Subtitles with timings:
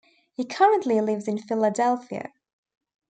[0.33, 2.31] He currently lives in Philadelphia.